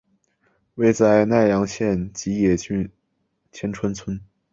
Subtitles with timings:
[0.73, 2.89] 位在奈良县吉野郡
[3.51, 4.19] 天川村。